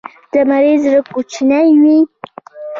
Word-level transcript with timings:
د 0.31 0.33
مڼې 0.49 0.73
زړې 0.83 0.99
کوچنۍ 1.13 1.69
وي. 1.81 1.97